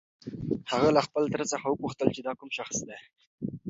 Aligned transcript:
هغه 0.71 0.89
له 0.95 1.01
خپل 1.07 1.23
تره 1.33 1.45
څخه 1.51 1.65
وپوښتل 1.67 2.07
چې 2.15 2.21
دا 2.27 2.33
کوم 2.39 2.49
شخص 2.57 2.77
دی؟ 2.87 2.97